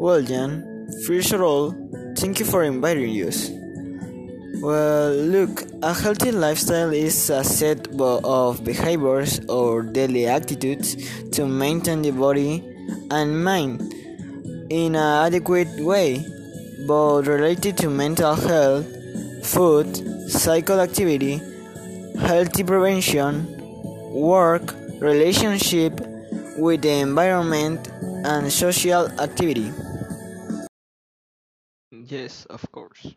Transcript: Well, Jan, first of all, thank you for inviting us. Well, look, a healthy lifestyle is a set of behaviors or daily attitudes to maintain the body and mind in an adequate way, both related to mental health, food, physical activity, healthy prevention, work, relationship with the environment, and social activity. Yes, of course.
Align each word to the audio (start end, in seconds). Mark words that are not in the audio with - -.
Well, 0.00 0.22
Jan, 0.22 0.88
first 1.04 1.30
of 1.34 1.42
all, 1.42 1.72
thank 2.16 2.40
you 2.40 2.46
for 2.46 2.64
inviting 2.64 3.12
us. 3.20 3.50
Well, 4.62 5.12
look, 5.12 5.60
a 5.82 5.92
healthy 5.92 6.32
lifestyle 6.32 6.90
is 6.90 7.28
a 7.28 7.44
set 7.44 7.86
of 8.00 8.64
behaviors 8.64 9.40
or 9.46 9.82
daily 9.82 10.26
attitudes 10.26 10.96
to 11.32 11.44
maintain 11.46 12.00
the 12.00 12.12
body 12.12 12.64
and 13.10 13.44
mind 13.44 13.92
in 14.70 14.94
an 14.94 15.26
adequate 15.26 15.78
way, 15.80 16.24
both 16.86 17.26
related 17.26 17.76
to 17.84 17.90
mental 17.90 18.34
health, 18.36 18.86
food, 19.44 19.98
physical 20.32 20.80
activity, 20.80 21.42
healthy 22.18 22.64
prevention, 22.64 23.44
work, 24.14 24.74
relationship 24.98 26.00
with 26.56 26.80
the 26.80 27.00
environment, 27.04 27.86
and 28.24 28.50
social 28.50 29.08
activity. 29.20 29.70
Yes, 31.92 32.46
of 32.46 32.68
course. 32.72 33.14